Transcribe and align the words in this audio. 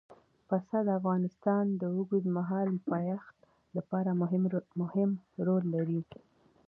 پسه 0.47 0.77
د 0.87 0.89
افغانستان 0.99 1.65
د 1.81 1.83
اوږدمهاله 1.95 2.75
پایښت 2.91 3.37
لپاره 3.77 4.09
مهم 4.81 5.11
رول 5.47 5.63
لري. 5.75 6.01